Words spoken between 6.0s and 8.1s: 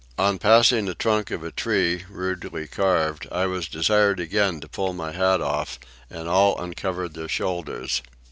and all uncovered their shoulders.